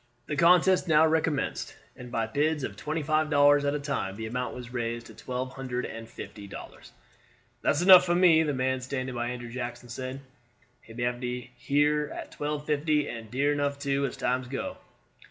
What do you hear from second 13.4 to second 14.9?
enough, too, as times go."